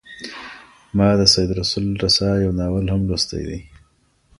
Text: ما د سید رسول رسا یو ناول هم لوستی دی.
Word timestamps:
ما 0.97 1.07
د 1.19 1.21
سید 1.33 1.49
رسول 1.59 1.85
رسا 2.03 2.29
یو 2.43 2.51
ناول 2.59 2.85
هم 2.93 3.01
لوستی 3.09 3.41
دی. 3.49 3.59